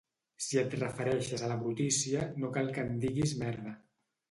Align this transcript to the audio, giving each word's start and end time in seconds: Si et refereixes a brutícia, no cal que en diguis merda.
Si 0.45 0.59
et 0.61 0.71
refereixes 0.79 1.43
a 1.49 1.59
brutícia, 1.65 2.25
no 2.41 2.51
cal 2.59 2.75
que 2.79 2.89
en 2.89 3.01
diguis 3.07 3.37
merda. 3.45 3.79